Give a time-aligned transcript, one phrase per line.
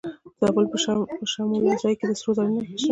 [0.39, 0.65] د زابل
[1.19, 2.79] په شمولزای کې د سرو زرو نښې شته.